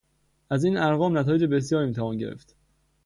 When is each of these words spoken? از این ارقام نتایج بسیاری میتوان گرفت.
از 0.49 0.63
این 0.63 0.77
ارقام 0.77 1.17
نتایج 1.17 1.43
بسیاری 1.43 1.87
میتوان 1.87 2.17
گرفت. 2.17 2.55